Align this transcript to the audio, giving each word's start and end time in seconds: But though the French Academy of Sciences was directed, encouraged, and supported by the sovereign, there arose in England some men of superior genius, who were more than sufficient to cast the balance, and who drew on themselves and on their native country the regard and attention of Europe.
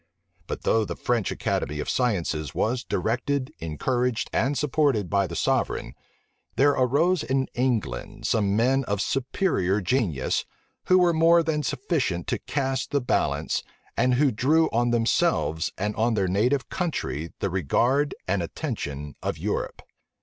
But 0.47 0.63
though 0.63 0.83
the 0.83 0.95
French 0.95 1.29
Academy 1.29 1.79
of 1.79 1.87
Sciences 1.87 2.55
was 2.55 2.83
directed, 2.83 3.53
encouraged, 3.59 4.31
and 4.33 4.57
supported 4.57 5.11
by 5.11 5.27
the 5.27 5.35
sovereign, 5.35 5.93
there 6.55 6.71
arose 6.71 7.21
in 7.21 7.45
England 7.53 8.25
some 8.25 8.55
men 8.55 8.83
of 8.85 8.99
superior 8.99 9.79
genius, 9.79 10.43
who 10.85 10.97
were 10.97 11.13
more 11.13 11.43
than 11.43 11.61
sufficient 11.61 12.25
to 12.29 12.39
cast 12.39 12.89
the 12.89 12.99
balance, 12.99 13.61
and 13.95 14.15
who 14.15 14.31
drew 14.31 14.69
on 14.71 14.89
themselves 14.89 15.71
and 15.77 15.95
on 15.95 16.15
their 16.15 16.27
native 16.27 16.67
country 16.67 17.31
the 17.39 17.51
regard 17.51 18.15
and 18.27 18.41
attention 18.41 19.13
of 19.21 19.37
Europe. 19.37 19.83